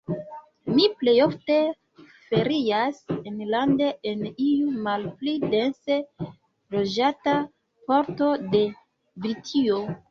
[0.77, 1.57] Mi plejofte
[2.29, 3.03] ferias
[3.33, 6.01] enlande, en iu malpli dense
[6.79, 7.39] loĝata
[7.93, 8.69] parto de
[9.25, 9.83] Britio.